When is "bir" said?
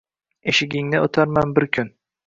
1.61-1.71